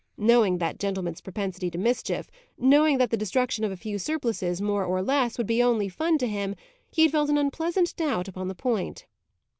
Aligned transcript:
Knowing 0.17 0.57
that 0.57 0.79
gentleman's 0.79 1.21
propensity 1.21 1.69
to 1.69 1.77
mischief, 1.77 2.31
knowing 2.57 2.97
that 2.97 3.11
the 3.11 3.15
destruction 3.17 3.63
of 3.63 3.71
a 3.71 3.77
few 3.77 3.99
surplices, 3.99 4.59
more 4.59 4.83
or 4.83 4.99
less, 5.03 5.37
would 5.37 5.45
be 5.45 5.61
only 5.61 5.87
fun 5.89 6.17
to 6.17 6.25
him, 6.27 6.55
he 6.89 7.03
had 7.03 7.11
felt 7.11 7.29
an 7.29 7.37
unpleasant 7.37 7.95
doubt 7.95 8.27
upon 8.27 8.47
the 8.47 8.55
point. 8.55 9.05